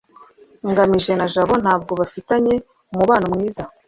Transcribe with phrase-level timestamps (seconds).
[0.69, 2.53] ngamije na jabo ntabwo bafitanye
[2.93, 3.63] umubano mwiza